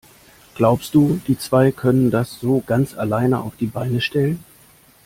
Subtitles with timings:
[0.55, 4.43] Glaubst du, die zwei können das so ganz alleine auf die Beine stellen?